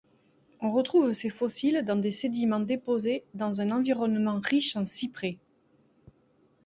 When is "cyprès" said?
4.83-5.37